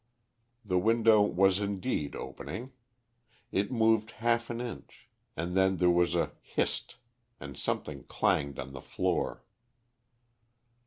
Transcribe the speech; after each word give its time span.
The 0.65 0.79
window 0.79 1.21
was 1.21 1.59
indeed 1.59 2.15
opening. 2.15 2.71
It 3.51 3.71
moved 3.71 4.09
half 4.17 4.49
an 4.49 4.59
inch, 4.59 5.07
and 5.37 5.55
then 5.55 5.77
there 5.77 5.91
was 5.91 6.15
a 6.15 6.31
"hist," 6.41 6.95
and 7.39 7.55
something 7.55 8.05
clanged 8.05 8.57
on 8.57 8.73
the 8.73 8.81
floor. 8.81 9.43